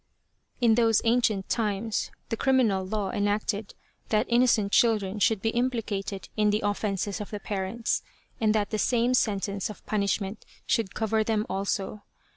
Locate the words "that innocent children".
4.09-5.19